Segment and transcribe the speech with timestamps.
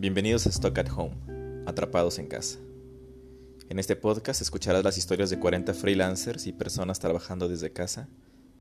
[0.00, 1.16] Bienvenidos a Stock at Home,
[1.66, 2.60] Atrapados en Casa.
[3.68, 8.08] En este podcast escucharás las historias de 40 freelancers y personas trabajando desde casa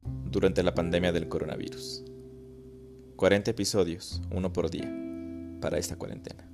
[0.02, 2.06] durante la pandemia del coronavirus.
[3.18, 4.92] 40 episodios, uno por día,
[5.62, 6.50] para esta cuarentena.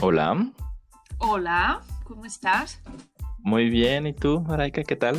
[0.00, 0.52] Hola.
[1.18, 2.78] Hola, ¿cómo estás?
[3.44, 5.18] Muy bien, ¿y tú, Maraika, qué tal?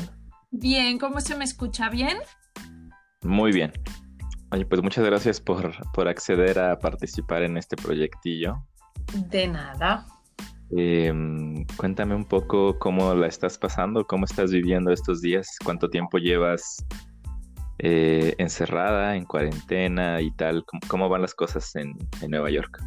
[0.50, 1.90] Bien, ¿cómo se me escucha?
[1.90, 2.18] ¿Bien?
[3.22, 3.74] Muy bien.
[4.52, 8.66] Oye, pues muchas gracias por, por acceder a participar en este proyectillo.
[9.30, 10.06] De nada.
[10.72, 16.18] Em, cuéntame un poco cómo la estás pasando, cómo estás viviendo estos días, cuánto tiempo
[16.18, 16.86] llevas
[17.80, 22.82] eh, encerrada, en cuarentena y tal, cómo, van las cosas en, en Nueva York.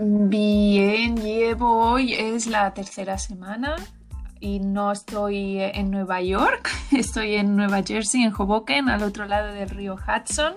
[0.00, 3.76] Bien, llevo hoy, es la tercera semana
[4.46, 9.52] y no estoy en Nueva York, estoy en Nueva Jersey, en Hoboken, al otro lado
[9.52, 10.54] del río Hudson.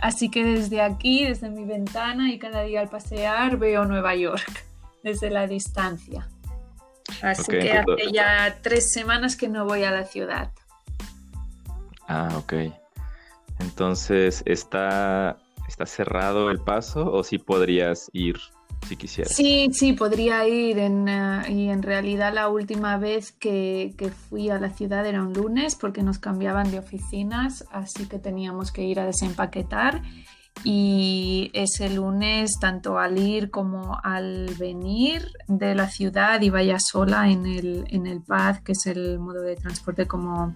[0.00, 4.64] Así que desde aquí, desde mi ventana y cada día al pasear, veo Nueva York
[5.02, 6.28] desde la distancia.
[7.20, 10.52] Así que hace ya tres semanas que no voy a la ciudad.
[12.06, 12.54] Ah, ok.
[13.58, 15.36] Entonces, ¿está,
[15.66, 18.38] está cerrado el paso o sí podrías ir
[18.88, 19.30] si quisiera.
[19.30, 20.78] Sí, sí, podría ir.
[20.78, 23.94] Eh, y en realidad la última vez que,
[24.28, 28.72] fui a la ciudad era un lunes porque nos cambiaban de oficinas, así que teníamos
[28.72, 30.02] que ir a desempaquetar.
[30.64, 37.30] Y ese lunes, tanto al ir como al venir de la ciudad, iba ya sola
[37.30, 40.54] en el, en el PAD, que es el modo de transporte como,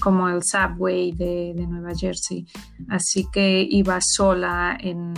[0.00, 2.44] como el subway de, de Nueva Jersey.
[2.88, 5.14] Así que iba sola en,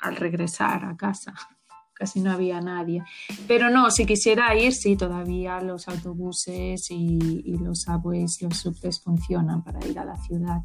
[0.00, 1.34] al regresar a casa.
[1.94, 3.02] Casi no había nadie.
[3.48, 9.64] Pero no, si quisiera ir, sí, todavía los autobuses y, los subways, los subtes funcionan
[9.64, 10.60] para ir a la ciudad.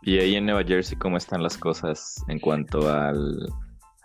[0.00, 3.52] ¿Y ahí en Nueva Jersey cómo están las cosas en cuanto al,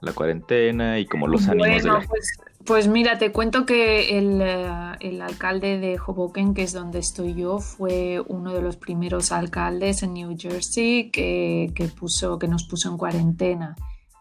[0.01, 2.05] la cuarentena y como los ánimos de la...
[2.07, 7.33] pues, pues mira, te cuento que eh, el, alcalde de Hoboken, que es donde estoy
[7.33, 12.89] yo, fue uno de los primeros alcaldes en New Jersey que, puso, que nos puso
[12.89, 13.75] en cuarentena.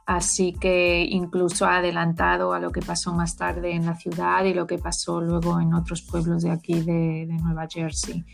[0.06, 4.54] Así que incluso ha adelantado a lo que pasó más tarde en la ciudad y
[4.54, 8.24] lo que pasó luego en otros pueblos de aquí de Nueva Jersey.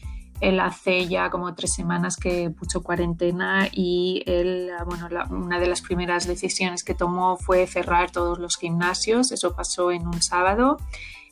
[0.40, 5.80] Él hace ya como tres semanas que puso cuarentena y él, bueno, una de las
[5.80, 9.32] primeras decisiones que tomó fue cerrar todos los gimnasios.
[9.32, 10.78] Eso pasó en un sábado.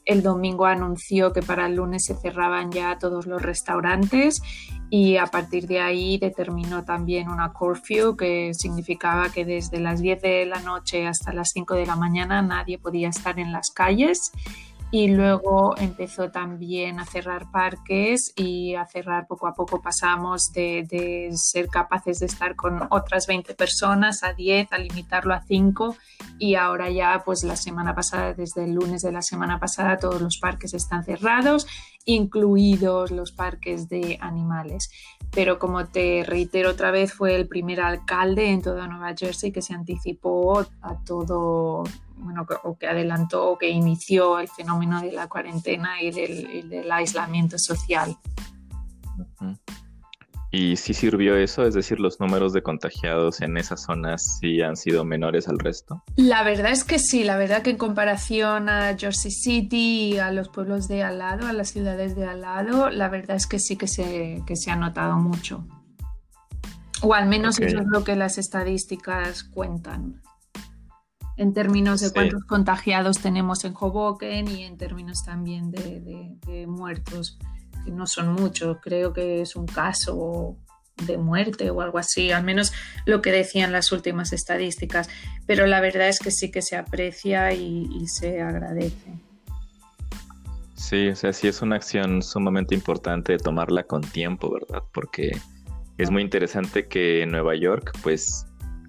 [0.04, 4.42] El domingo anunció que para el lunes se cerraban ya todos los restaurantes
[4.90, 10.20] y a partir de ahí determinó también una curfew que significaba que desde las 10
[10.20, 14.30] de la noche hasta las 5 de la mañana nadie podía estar en las calles
[14.94, 21.32] y luego empezó también a cerrar parques y a cerrar poco a poco pasamos de,
[21.34, 25.96] ser capaces de estar con otras 20 personas a 10, a limitarlo a 5
[26.38, 30.22] y ahora ya pues la semana pasada, desde el lunes de la semana pasada, todos
[30.22, 31.66] los parques están cerrados,
[32.04, 34.90] incluidos los parques de animales.
[35.32, 39.60] Pero como te reitero otra vez, fue el primer alcalde en toda Nueva Jersey que
[39.60, 41.82] se anticipó a todo
[42.24, 47.58] bueno, o que adelantó o que inició el fenómeno de la cuarentena y del, aislamiento
[47.58, 48.16] social.
[50.50, 51.66] ¿Y si sirvió eso?
[51.66, 56.02] Es decir, los números de contagiados en esas zonas sí han sido menores al resto.
[56.16, 60.30] La verdad es que sí, la verdad que en comparación a Jersey City y a
[60.30, 63.58] los pueblos de al lado, a las ciudades de al lado, la verdad es que
[63.58, 65.66] sí que se, que se ha notado mucho.
[67.02, 70.22] O al menos eso es lo que las estadísticas cuentan
[71.36, 77.38] en términos de cuántos contagiados tenemos en Hoboken y en términos también de, muertos,
[77.84, 80.56] que no son muchos, creo que es un caso
[81.06, 82.72] de muerte o algo así, al menos
[83.04, 85.08] lo que decían las últimas estadísticas,
[85.46, 89.18] pero la verdad es que sí que se aprecia y, y se agradece.
[90.74, 94.84] Sí, o sea, sí es una acción sumamente importante tomarla con tiempo, ¿verdad?
[94.92, 95.32] Porque
[95.98, 98.46] es muy interesante que en Nueva York, pues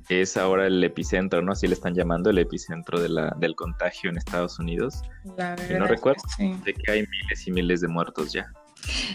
[0.09, 1.53] es ahora el epicentro, ¿no?
[1.53, 5.01] Así le están llamando el epicentro de la, del contagio en Estados Unidos.
[5.37, 8.51] La y no recuerdo de que hay miles y miles de muertos ya.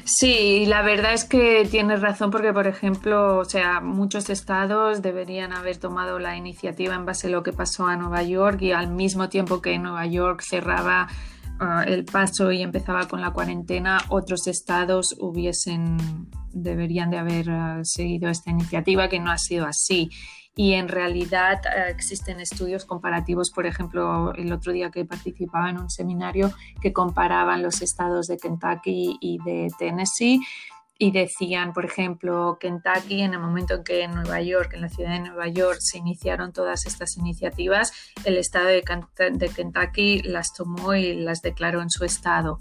[0.05, 5.53] Sí, la verdad es que tienes razón porque, por ejemplo, o sea, muchos estados deberían
[5.53, 8.91] haber tomado la iniciativa en base a lo que pasó a Nueva York y al
[8.91, 11.09] mismo tiempo que Nueva York cerraba
[11.61, 17.81] ah, el paso y empezaba con la cuarentena, otros estados hubiesen deberían de haber ah,
[17.85, 20.11] seguido esta iniciativa que no ha sido así
[20.61, 25.79] y en realidad eh, existen estudios comparativos, por ejemplo, el otro día que participaba en
[25.79, 26.53] un seminario
[26.83, 30.43] que comparaban los estados de Kentucky y de Tennessee
[30.99, 34.91] y decían, por ejemplo, Kentucky, en el momento en que en Nueva York, en la
[34.91, 38.83] ciudad de Nueva York, se iniciaron todas estas iniciativas, el estado de,
[39.57, 42.59] Kentucky las tomó y las declaró en su estado.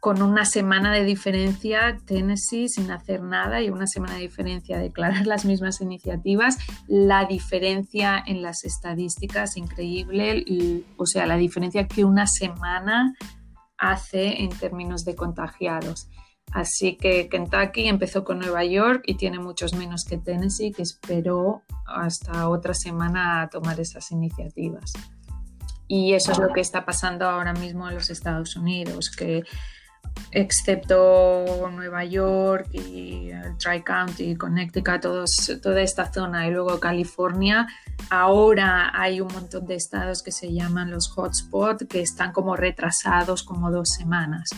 [0.00, 5.26] Con una semana de diferencia, Tennessee sin hacer nada y una semana de diferencia declarar
[5.26, 6.56] las mismas iniciativas,
[6.86, 10.44] la diferencia en las estadísticas increíble,
[10.96, 13.14] o sea, la diferencia que una semana
[13.76, 16.08] hace en términos de contagiados.
[16.52, 21.62] Así que Kentucky empezó con Nueva York y tiene muchos menos que Tennessee, que esperó
[21.86, 24.92] hasta otra semana a tomar esas iniciativas.
[25.88, 29.42] Y eso es lo que está pasando ahora mismo en los Estados Unidos, que
[30.30, 36.46] excepto Nueva York y Tri County, Connecticut, toda esta zona.
[36.46, 37.66] Y luego California,
[38.10, 43.42] ahora hay un montón de estados que se llaman los hotspots que están como retrasados
[43.42, 44.50] como dos semanas.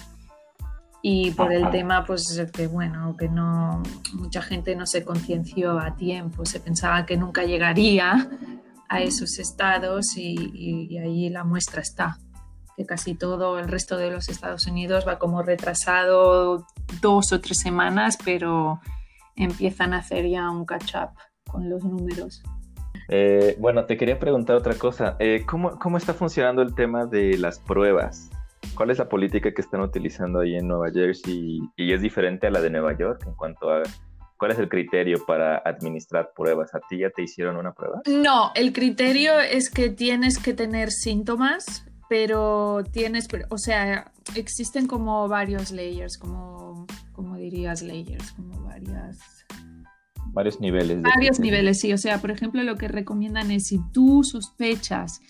[1.03, 3.83] Y por el tema pues que bueno que no
[4.13, 8.29] mucha gente no se concienció a tiempo se pensaba que nunca llegaría
[8.87, 12.19] a esos estados y, ahí la muestra está
[12.81, 16.65] que casi todo el resto de los Estados Unidos va como retrasado
[17.03, 18.81] dos o tres semanas pero
[19.37, 21.11] empiezan a hacer ya un catch up
[21.47, 22.43] con los números
[23.11, 27.37] eh, bueno te quería preguntar otra cosa eh, ¿cómo, ¿cómo está funcionando el tema de
[27.37, 28.31] las pruebas
[28.75, 32.51] ¿Cuál es la política que están utilizando ahí en Nueva Jersey y es diferente a
[32.51, 33.83] la de Nueva York en cuanto a
[34.39, 36.75] cuál es el criterio para administrar pruebas?
[36.75, 38.03] ¿A ti ya te hicieron una prueba?
[38.07, 45.29] No, el criterio es que tienes que tener síntomas, pero tienes, o sea, existen como
[45.29, 49.47] varios layers, como, como dirías layers, como varias
[50.33, 51.01] varios niveles.
[51.03, 51.93] varios niveles, sí.
[51.93, 55.21] O sea, por ejemplo, lo que recomiendan es si tú sospechas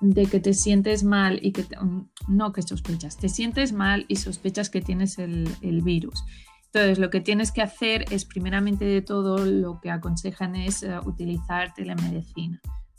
[0.00, 4.16] de que te sientes mal y que mm, no que sospechas, te sientes mal y
[4.16, 6.24] sospechas que tienes el, virus.
[6.72, 10.98] Entonces, lo que tienes que hacer es, primeramente de todo, lo que aconsejan es eh,
[11.04, 12.58] utilizar telemedicina.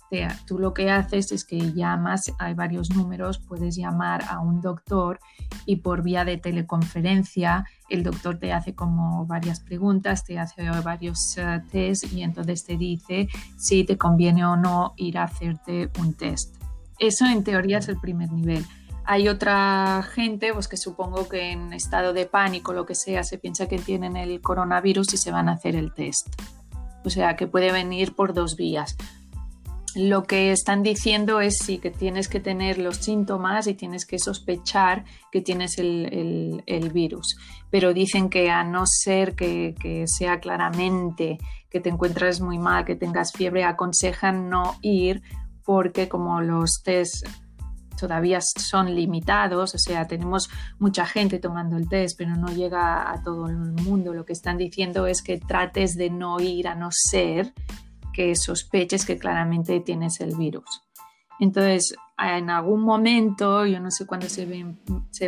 [0.09, 4.61] Sea, tú lo que haces es que llamas, hay varios números, puedes llamar a un
[4.61, 5.19] doctor
[5.65, 11.37] y por vía de teleconferencia el doctor te hace como varias preguntas, te hace varios
[11.37, 13.27] uh, test y entonces te dice
[13.57, 16.55] si te conviene o no ir a hacerte un test.
[16.99, 18.65] Eso en teoría es el primer nivel.
[19.05, 23.37] Hay otra gente, pues que supongo que en estado de pánico, lo que sea, se
[23.37, 26.27] piensa que tienen el coronavirus y se van a hacer el test.
[27.03, 28.95] O sea, que puede venir por dos vías.
[29.95, 34.17] Lo que están diciendo es sí que tienes que tener los síntomas y tienes que
[34.19, 37.37] sospechar que tienes el, virus.
[37.69, 41.37] Pero dicen que a no ser que, que sea claramente
[41.69, 45.23] que te encuentres muy mal, que tengas fiebre, aconsejan no ir
[45.63, 47.25] porque como los test
[47.99, 53.21] todavía son limitados, o sea, tenemos mucha gente tomando el test, pero no llega a
[53.23, 54.13] todo el mundo.
[54.13, 57.53] Lo que están diciendo es que trates de no ir a no ser
[58.13, 60.83] que sospeches que claramente tienes el virus.
[61.39, 64.45] Entonces, en algún momento, yo no sé cuándo se,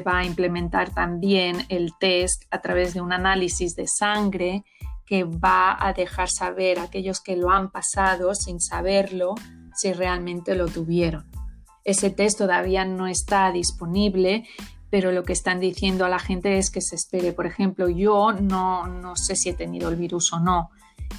[0.02, 4.64] va a implementar también el test a través de un análisis de sangre
[5.06, 9.36] que va a dejar saber a aquellos que lo han pasado sin saberlo
[9.76, 11.30] si realmente lo tuvieron.
[11.84, 14.48] Ese test todavía no está disponible,
[14.90, 17.34] pero lo que están diciendo a la gente es que se espere.
[17.34, 20.70] Por ejemplo, yo no, no sé si he tenido el virus o no.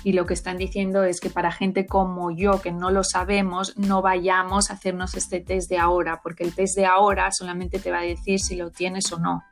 [0.04, 3.76] Y lo que están diciendo es que para gente como yo, que no lo sabemos,
[3.76, 7.90] no vayamos a hacernos este test de ahora, porque el test de ahora solamente te
[7.90, 9.42] va a decir si lo tienes o no.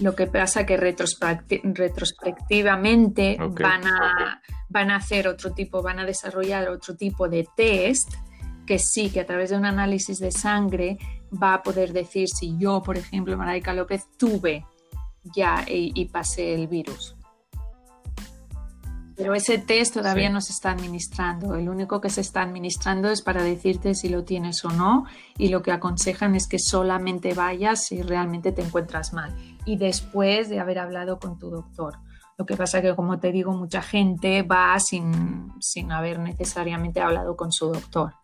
[0.00, 6.68] Lo que pasa que retrospectivamente van, a, van a hacer otro tipo, van a desarrollar
[6.68, 8.12] otro tipo de test
[8.66, 10.98] que sí, que a través de un análisis de sangre
[11.30, 14.64] va a poder decir si yo, por ejemplo, Maraica López, tuve
[15.36, 17.16] ya y, pasé el virus.
[19.22, 21.54] Pero ese test todavía no se está administrando.
[21.54, 25.04] El único que se está administrando es para decirte si lo tienes o no
[25.38, 29.32] y lo que aconsejan es que solamente vayas si realmente te encuentras mal
[29.64, 31.98] y después de haber hablado con tu doctor.
[32.36, 37.36] Lo que pasa que, como te digo, mucha gente va sin, sin haber necesariamente hablado
[37.36, 38.14] con su doctor.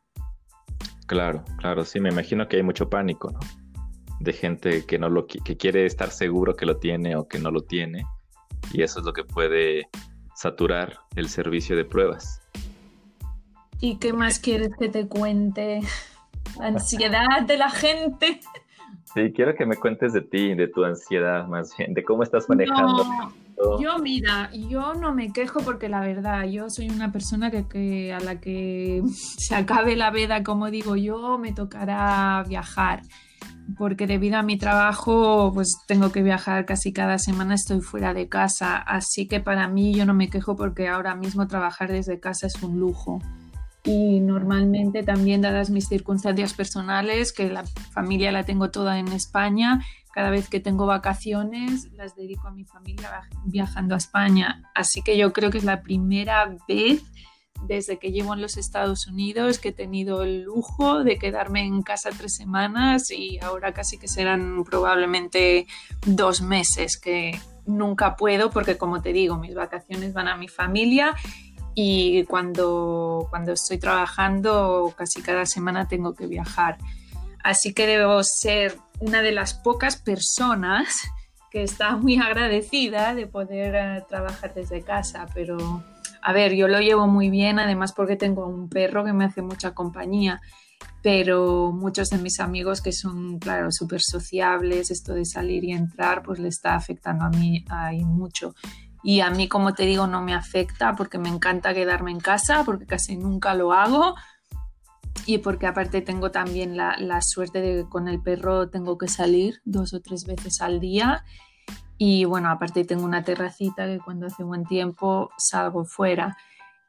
[1.07, 3.39] Claro, claro, sí, me imagino que hay mucho pánico, ¿no?
[4.19, 7.53] De gente que no lo que quiere estar seguro que lo tiene o que no
[7.53, 8.05] lo tiene.
[8.73, 9.89] Y eso es lo que puede
[10.39, 12.41] saturar el servicio de pruebas.
[13.81, 15.81] ¿Y qué más quieres que te cuente?
[16.57, 18.39] La ansiedad de la gente.
[19.13, 22.49] Sí, quiero que me cuentes de ti, de tu ansiedad más bien, de cómo estás
[22.49, 23.05] manejando
[23.81, 28.21] Yo, mira, yo no me quejo porque la verdad, yo soy una persona que, a
[28.21, 29.03] la que
[29.39, 33.03] se acabe la veda, como digo yo, me tocará viajar.
[33.77, 38.29] Porque debido a mi trabajo, pues tengo que viajar casi cada semana, estoy fuera de
[38.29, 38.77] casa.
[38.77, 42.63] Así que para mí yo no me quejo porque ahora mismo trabajar desde casa es
[42.63, 43.21] un lujo
[43.85, 49.83] y normalmente también dadas mis circunstancias personales, que la familia la tengo toda en España,
[50.13, 54.63] cada vez que tengo vacaciones las dedico a mi familia viajando a España.
[54.75, 57.03] Así que yo creo que es la primera vez
[57.63, 61.83] desde que llevo en los Estados Unidos que he tenido el lujo de quedarme en
[61.83, 65.67] casa tres semanas y ahora casi que serán probablemente
[66.07, 71.15] dos meses que nunca puedo porque como te digo mis vacaciones van a mi familia
[71.75, 76.77] y cuando, cuando estoy trabajando casi cada semana tengo que viajar.
[77.45, 81.09] Así que debo ser una de las pocas personas
[81.53, 85.85] que está muy agradecida de poder eh, trabajar desde casa, pero
[86.29, 89.41] a ver, yo lo llevo muy bien, además porque tengo un perro que me hace
[89.41, 90.43] mucha compañía,
[91.03, 96.23] pero muchos de mis amigos que son, claro, súper sociables, esto de salir y entrar,
[96.23, 98.55] pues le está afectando a mí ahí mucho.
[99.03, 102.63] Y a mí, como te digo, no me afecta porque me encanta quedarme en casa,
[102.63, 104.15] porque casi nunca lo hago.
[105.25, 109.09] Y porque aparte tengo también la, la suerte de que con el perro tengo que
[109.09, 111.25] salir dos o tres veces al día.
[111.99, 116.37] Y bueno, aparte tengo una terracita que cuando hace buen tiempo salgo fuera.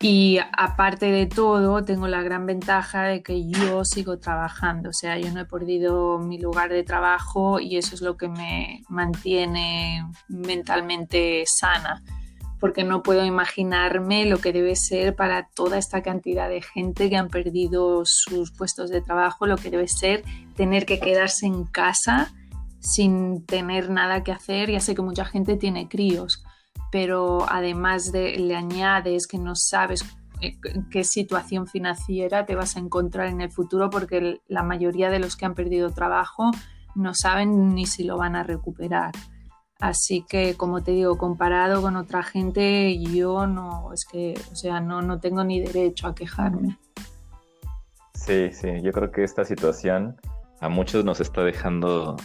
[0.02, 5.18] Y aparte de todo, tengo la gran ventaja de que yo sigo trabajando, o sea,
[5.18, 10.10] yo no he perdido mi lugar de trabajo y eso es lo que me mantiene
[10.30, 12.02] mentalmente sana,
[12.62, 17.18] porque no puedo imaginarme lo que debe ser para toda esta cantidad de gente que
[17.18, 20.24] han perdido sus puestos de trabajo, lo que debe ser
[20.56, 22.32] tener que quedarse en casa
[22.80, 24.72] sin tener nada que hacer.
[24.72, 26.44] Ya sé que mucha gente tiene críos
[26.92, 30.04] pero además de, le añades que no sabes
[30.42, 30.58] eh,
[30.90, 35.36] qué situación financiera te vas a encontrar en el futuro porque la mayoría de los
[35.36, 36.52] que han perdido trabajo
[36.96, 39.12] no saben ni si lo van a recuperar.
[39.80, 44.82] Así que, como te digo, comparado con otra gente, yo no, es que, o sea,
[44.82, 46.78] no, no tengo ni derecho a quejarme.
[48.14, 50.18] Sí, sí, yo creo que esta situación
[50.60, 52.18] a muchos nos está dejando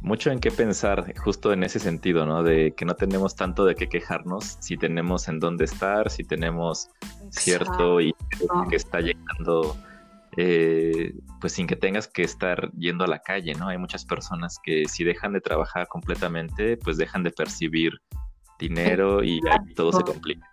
[0.00, 2.42] mucho en qué pensar justo en ese sentido, ¿no?
[2.42, 6.88] De que no tenemos tanto de qué quejarnos si tenemos en dónde estar, si tenemos
[7.30, 8.14] cierto y
[8.70, 9.76] que está llegando,
[10.36, 13.68] eh, pues sin que tengas que estar yendo a la calle, ¿no?
[13.68, 17.92] Hay muchas personas que si dejan de trabajar completamente, pues dejan de percibir
[18.58, 20.46] dinero y ahí todo se complica.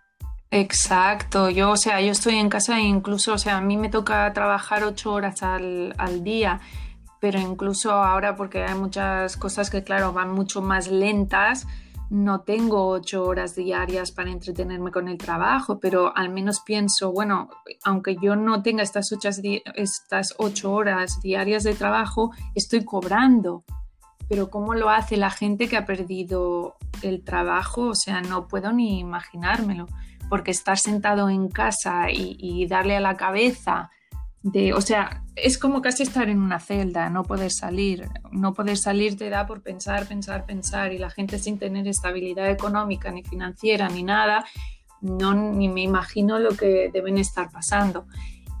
[0.50, 3.90] Exacto, yo, o sea, yo estoy en casa e incluso, o sea, a mí me
[3.90, 6.60] toca trabajar ocho horas al, al día
[7.20, 11.66] pero incluso ahora porque hay muchas cosas que claro van mucho más lentas,
[12.10, 17.50] no tengo ocho horas diarias para entretenerme con el trabajo, pero al menos pienso, bueno,
[17.84, 19.28] aunque yo no tenga estas ocho,
[19.74, 23.64] estas ocho horas diarias de trabajo, estoy cobrando.
[24.28, 27.88] Pero ¿cómo lo hace la gente que ha perdido el trabajo?
[27.88, 29.86] O sea, no puedo ni imaginármelo,
[30.28, 33.90] porque estar sentado en casa y, y darle a la cabeza
[34.74, 39.16] o sea, es como casi estar en una celda, no poder salir, no poder salir
[39.16, 43.88] te da por pensar, pensar, pensar y la gente sin tener estabilidad económica ni financiera
[43.88, 44.44] ni nada,
[45.00, 48.06] no ni me imagino lo que deben estar pasando.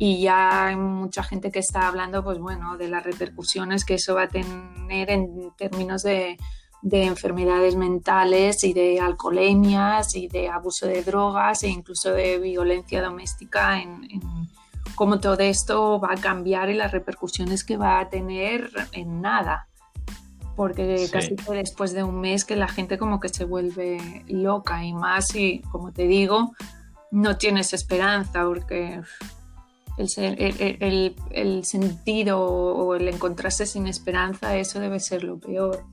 [0.00, 4.14] Y ya hay mucha gente que está hablando, pues bueno, de las repercusiones que eso
[4.14, 6.38] va a tener en términos de,
[6.82, 13.82] enfermedades mentales y de alcoholemias y de abuso de drogas e incluso de violencia doméstica
[13.82, 14.06] en
[14.98, 19.68] cómo todo esto va a cambiar y las repercusiones que va a tener en nada.
[20.56, 24.84] Porque casi que después de un mes que la gente como que se vuelve loca
[24.84, 26.52] y más y como te digo,
[27.12, 29.00] no tienes esperanza porque
[29.98, 35.84] el, el, sentido o el encontrarse sin esperanza, eso debe ser lo peor.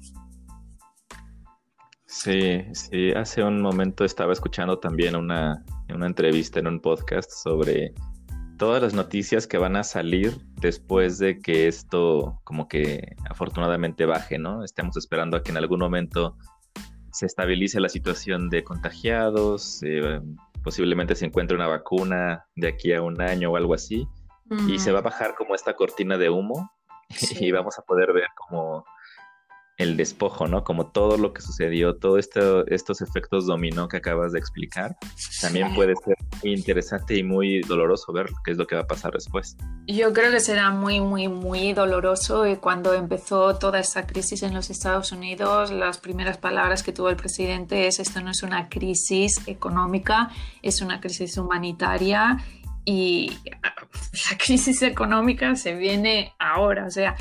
[2.07, 7.93] Sí, sí, hace un momento estaba escuchando también una, una entrevista en un podcast sobre
[8.57, 14.37] todas las noticias que van a salir después de que esto como que afortunadamente baje,
[14.37, 14.63] ¿no?
[14.63, 16.37] Estamos esperando a que en algún momento
[17.11, 20.21] se estabilice la situación de contagiados, eh,
[20.63, 24.07] posiblemente se encuentre una vacuna de aquí a un año o algo así,
[24.67, 26.71] y se va a bajar como esta cortina de humo
[27.39, 28.85] y vamos a poder ver como
[29.77, 30.63] el despojo, ¿no?
[30.63, 34.95] Como todo lo que sucedió, todos esto, estos efectos dominó que acabas de explicar,
[35.41, 38.87] también puede ser muy interesante y muy doloroso ver qué es lo que va a
[38.87, 39.57] pasar después.
[39.87, 42.45] Yo creo que será muy, muy, muy doloroso.
[42.45, 47.09] Y cuando empezó toda esta crisis en los Estados Unidos, las primeras palabras que tuvo
[47.09, 50.29] el presidente es esto no es una crisis económica,
[50.61, 52.37] es una crisis humanitaria
[52.85, 53.31] y
[54.29, 57.15] la crisis económica se viene ahora, o sea,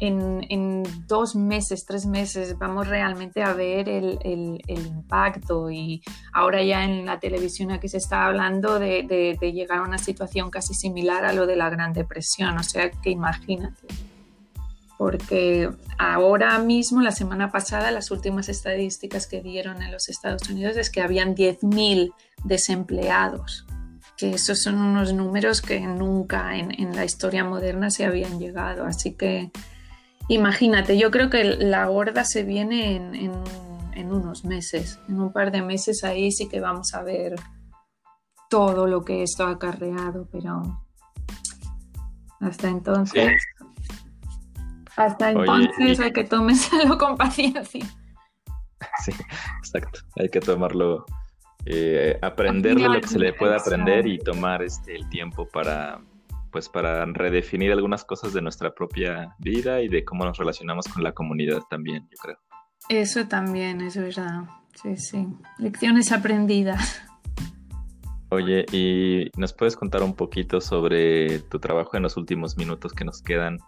[0.00, 4.18] en, dos meses, tres meses vamos realmente a ver el,
[4.66, 6.02] impacto y
[6.32, 10.74] ahora ya en la televisión aquí se está hablando de, llegar a una situación casi
[10.74, 13.86] similar a lo de la Gran Depresión, o sea que imagínate.
[14.96, 20.76] Porque ahora mismo, la semana pasada, las últimas estadísticas que dieron en los Estados Unidos
[20.76, 22.12] es que habían 10.000
[22.44, 23.66] desempleados
[24.18, 28.84] que esos son unos números que nunca en, en, la historia moderna se habían llegado.
[28.84, 29.50] Así que
[30.30, 35.60] Imagínate, yo creo que la gorda se viene en, unos meses, en un par de
[35.60, 37.34] meses ahí sí que vamos a ver
[38.48, 40.84] todo lo que esto ha acarreado, pero
[42.38, 43.32] hasta entonces,
[44.96, 47.84] hasta entonces hay que tomárselo con paciencia.
[49.04, 49.12] Sí,
[49.58, 51.06] exacto, hay que tomarlo,
[51.66, 56.00] eh, aprenderle lo que se le puede aprender y tomar este, el tiempo para
[56.50, 61.02] pues para redefinir algunas cosas de nuestra propia vida y de cómo nos relacionamos con
[61.02, 62.38] la comunidad también, yo creo.
[62.88, 64.44] Eso también es verdad.
[64.74, 65.26] Sí, sí.
[65.58, 67.02] Lecciones aprendidas.
[68.30, 73.04] Oye, ¿y nos puedes contar un poquito sobre tu trabajo en los últimos minutos que
[73.04, 73.58] nos quedan?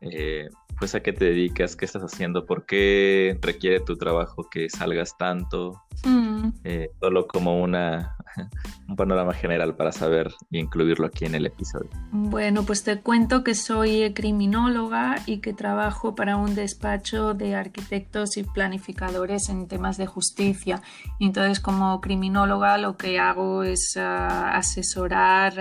[0.00, 4.68] Eh, pues a qué te dedicas, qué estás haciendo, por qué requiere tu trabajo que
[4.68, 6.48] salgas tanto, mm.
[6.64, 8.16] eh, solo como una
[8.88, 11.90] un panorama general para saber e incluirlo aquí en el episodio.
[12.10, 18.36] Bueno, pues te cuento que soy criminóloga y que trabajo para un despacho de arquitectos
[18.36, 20.82] y planificadores en temas de justicia.
[21.20, 25.58] Entonces, como criminóloga lo que hago es ah, asesorar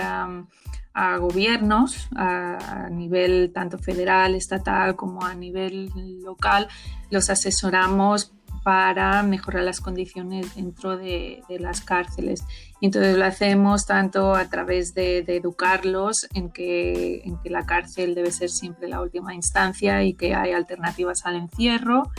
[0.93, 5.89] a gobiernos a, nivel tanto federal, estatal como a nivel
[6.23, 6.67] local,
[7.09, 8.33] los asesoramos
[8.63, 12.44] para mejorar las condiciones dentro de, las cárceles.
[12.80, 18.32] entonces lo hacemos tanto a través de, educarlos en que, en que, la cárcel debe
[18.32, 22.12] ser siempre la última instancia y que hay alternativas al encierro.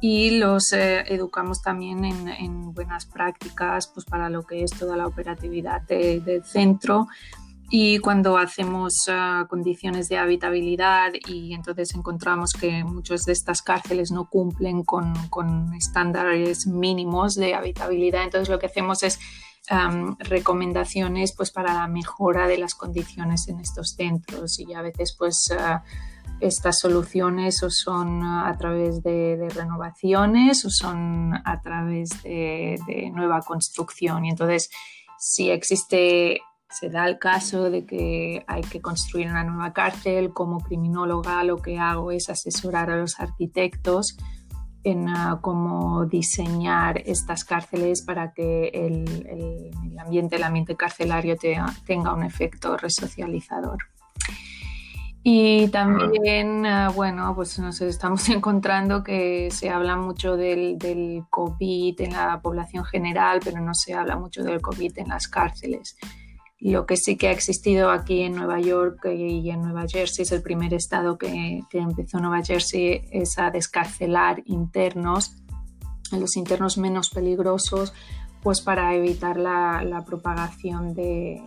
[0.00, 5.06] Y los eh, educamos también en, buenas prácticas pues, para lo que es toda la
[5.06, 7.06] operatividad del centro
[7.70, 14.10] y cuando hacemos ah, condiciones de habitabilidad y entonces encontramos que muchas de estas cárceles
[14.10, 15.14] no cumplen con,
[15.74, 19.18] estándares mínimos de habitabilidad, entonces lo que hacemos es
[20.18, 25.50] recomendaciones pues para la mejora de las condiciones en estos centros y a veces pues
[25.58, 25.82] ah,
[26.40, 34.26] estas soluciones o son a través de, renovaciones o son a través de nueva construcción.
[34.26, 34.68] Y entonces
[35.18, 36.42] si existe
[36.74, 41.58] se da el caso de que hay que construir una nueva cárcel, como criminóloga lo
[41.58, 44.16] que hago es asesorar a los arquitectos
[44.82, 51.36] en ah, cómo diseñar estas cárceles para que el, ambiente, el ambiente carcelario
[51.86, 53.78] tenga un efecto resocializador.
[55.22, 62.00] Y también, ah, bueno, pues nos estamos encontrando que se habla mucho del, del, COVID
[62.00, 65.96] en la población general, pero no se habla mucho del COVID en las cárceles.
[66.60, 70.32] Lo que sí que ha existido aquí en Nueva York y en Nueva Jersey es
[70.32, 75.36] el primer estado que, empezó Nueva Jersey es a descarcelar internos,
[76.12, 77.92] los internos menos peligrosos,
[78.42, 81.42] pues para evitar la, propagación de,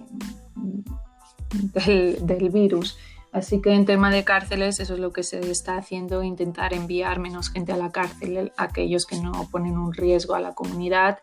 [1.74, 2.98] del, virus.
[3.32, 7.20] Así que en tema de cárceles, eso es lo que se está haciendo, intentar enviar
[7.20, 11.20] menos gente a la cárcel, aquellos que no ponen un riesgo a la comunidad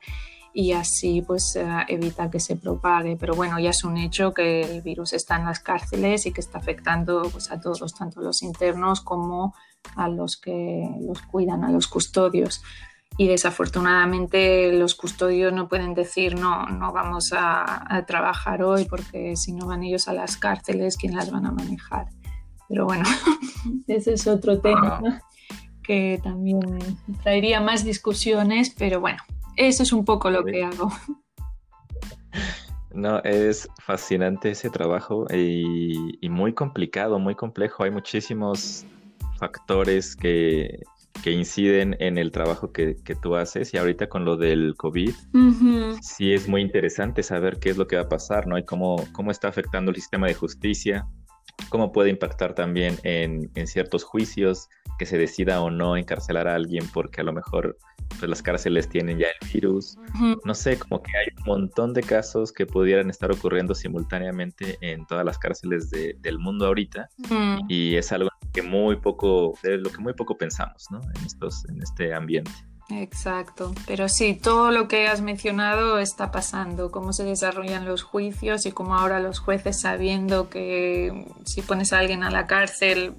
[0.56, 3.16] y así pues eh, evita que se propague.
[3.18, 6.40] Pero bueno, ya es un hecho que el virus está en las cárceles y que
[6.40, 9.52] está afectando pues, a todos, tanto a los internos como
[9.96, 12.62] a los que los cuidan, a los custodios.
[13.16, 19.52] Y desafortunadamente los custodios no pueden decir no, no vamos a, trabajar hoy porque si
[19.52, 22.06] no van ellos a las cárceles, ¿quién las van a manejar?
[22.68, 23.04] Pero bueno,
[23.88, 25.20] ese es otro tema
[25.82, 26.60] que también
[27.22, 29.18] traería más discusiones, pero bueno,
[29.56, 30.90] eso es un poco lo que hago.
[32.94, 37.82] No, es fascinante ese trabajo y, muy complicado, muy complejo.
[37.82, 38.86] Hay muchísimos
[39.38, 40.80] factores que,
[41.26, 45.12] inciden en el trabajo que, tú haces y ahorita con lo del COVID,
[46.02, 48.58] sí es muy interesante saber qué es lo que va a pasar, ¿no?
[48.58, 51.06] Y cómo, cómo está afectando el sistema de justicia,
[51.68, 56.54] cómo puede impactar también en, en ciertos juicios, que se decida o no encarcelar a
[56.54, 57.76] alguien porque a lo mejor
[58.18, 59.96] pues, las cárceles tienen ya el virus.
[60.44, 65.06] No sé, como que hay un montón de casos que pudieran estar ocurriendo simultáneamente en
[65.06, 67.08] todas las cárceles del mundo ahorita
[67.68, 71.00] y es algo que muy poco, de lo que muy poco pensamos, ¿no?
[71.16, 72.52] En, estos, en este ambiente.
[72.90, 78.66] Exacto, pero sí, todo lo que has mencionado está pasando, cómo se desarrollan los juicios
[78.66, 83.14] y cómo ahora los jueces sabiendo que si pones a alguien a la cárcel,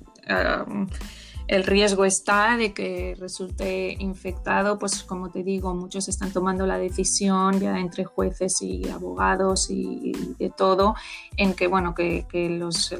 [1.47, 6.77] el riesgo está de que resulte infectado, pues como te digo, muchos están tomando la
[6.77, 10.95] decisión ya entre jueces y abogados y, de todo,
[11.37, 12.93] en que, bueno, que, los,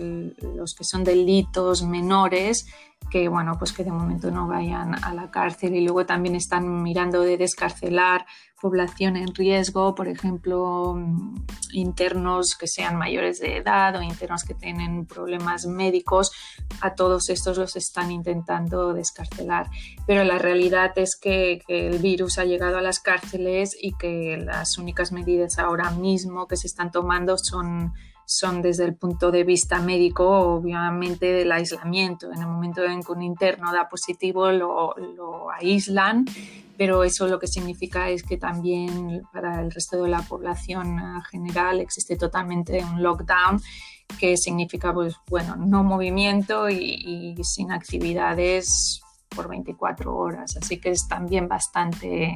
[0.55, 2.67] los que son delitos menores
[3.11, 5.75] que bueno, pues que de momento no vayan a la cárcel.
[5.75, 8.25] Y luego también están mirando de descarcelar
[8.65, 11.35] población en riesgo, por ejemplo, mm,
[11.73, 16.31] internos que sean mayores de edad o internos que tienen problemas médicos,
[16.81, 19.69] a todos estos los están intentando descarcelar.
[20.07, 24.37] Pero la realidad es que, que el virus ha llegado a las cárceles y que
[24.37, 27.93] las únicas medidas ahora mismo que se están tomando son
[28.25, 32.31] son desde el punto de vista médico, obviamente del aislamiento.
[32.31, 34.95] En el momento en que un interno da positivo, lo,
[35.51, 36.25] aíslan,
[36.77, 40.97] pero eso lo que significa es que también para el resto de la población
[41.29, 43.61] general existe totalmente un lockdown
[44.19, 50.91] que significa pues bueno no movimiento y, y sin actividades por 24 horas así que
[50.91, 52.35] es también bastante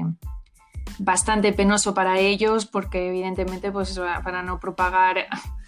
[0.98, 5.28] bastante penoso para ellos porque evidentemente pues para no propagar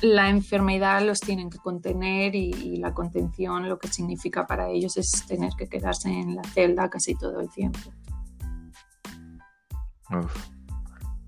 [0.00, 5.24] la enfermedad los tienen que contener y, la contención lo que significa para ellos es
[5.26, 7.78] tener que quedarse en la celda casi todo el tiempo.
[10.14, 10.48] Uf,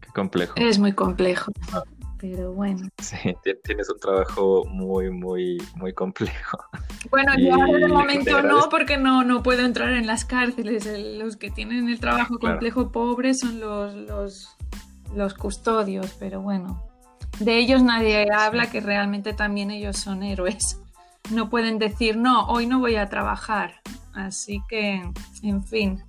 [0.00, 0.54] qué complejo.
[0.56, 1.52] Es muy complejo,
[2.18, 2.88] pero bueno.
[2.98, 3.16] Sí,
[3.64, 6.58] tienes un trabajo muy, muy, muy complejo.
[7.10, 10.88] Bueno, yo ahora de momento no, porque no, no puedo entrar en las cárceles.
[11.18, 14.56] los que tienen el trabajo complejo pobre son los, los,
[15.14, 16.82] los custodios, pero bueno
[17.38, 20.80] de ellos nadie habla que realmente también ellos son héroes.
[21.30, 23.80] No pueden decir, no, hoy no voy a trabajar.
[24.12, 25.02] Así que,
[25.42, 26.04] en fin.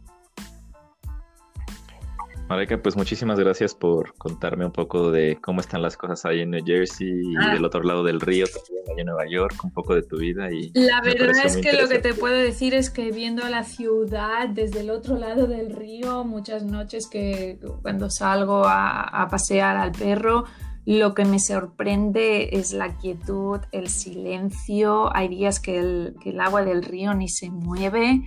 [2.47, 6.51] Marika, pues muchísimas gracias por contarme un poco de cómo están las cosas ahí en
[6.51, 7.53] New Jersey y ah.
[7.53, 10.51] del otro lado del río, también allá en Nueva York, un poco de tu vida.
[10.51, 14.47] y La verdad es que lo que te puedo decir es que viendo la ciudad
[14.49, 19.91] desde el otro lado del río, muchas noches que cuando salgo a, a pasear al
[19.91, 20.45] perro,
[20.85, 25.15] lo que me sorprende es la quietud, el silencio.
[25.15, 28.21] Hay días que el, agua del río ni se mueve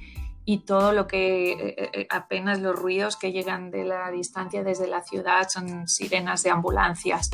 [0.50, 4.86] y todo lo que eh, eh, apenas los ruidos que llegan de la distancia desde
[4.86, 7.28] la ciudad son sirenas de ambulancias.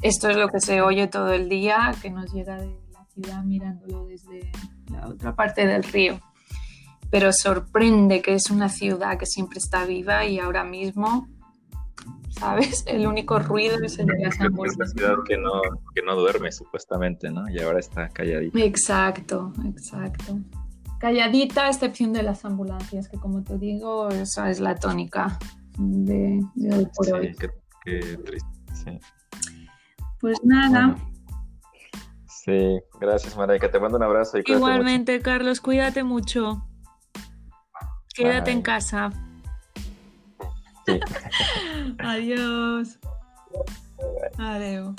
[0.00, 3.44] Esto es lo que se oye todo el día, que nos llega de la ciudad
[3.44, 4.50] mirándolo desde
[4.90, 6.22] la otra parte del río.
[7.10, 11.28] Pero sorprende que es una ciudad que siempre está viva y ahora mismo
[12.30, 12.82] ¿sabes?
[12.86, 14.88] El único ruido es el de las ambulancias.
[14.88, 15.60] Es una ciudad que no,
[15.94, 17.46] que no duerme, supuestamente, ¿no?
[17.50, 18.58] Y ahora está calladita.
[18.58, 20.38] Exacto, exacto.
[20.98, 25.38] Calladita, a excepción de las ambulancias, que como te digo, esa es la tónica
[25.78, 27.36] de, hoy por sí,
[27.84, 28.98] Qué, triste, sí.
[30.20, 30.96] Pues nada.
[32.26, 34.38] sí, gracias, que Te mando un abrazo.
[34.38, 36.66] Y Igualmente, Carlos, cuídate mucho.
[38.14, 39.12] Quédate en casa.
[41.98, 42.98] Adiós.
[44.38, 44.94] Adiós.